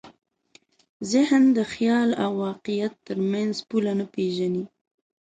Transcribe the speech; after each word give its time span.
ذهن 1.11 1.43
د 1.57 1.59
خیال 1.73 2.09
او 2.23 2.31
واقعیت 2.47 2.93
تر 3.07 3.17
منځ 3.31 3.53
پوله 3.69 3.93
نه 3.99 4.05
پېژني. 4.13 4.65